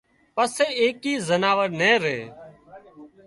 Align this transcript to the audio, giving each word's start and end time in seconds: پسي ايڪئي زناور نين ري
پسي 0.35 0.65
ايڪئي 0.81 1.13
زناور 1.27 1.69
نين 1.79 1.95
ري 2.03 2.19